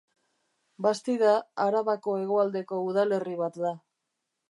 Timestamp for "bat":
3.47-3.65